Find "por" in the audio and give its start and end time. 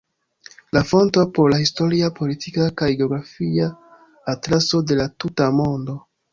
1.35-1.51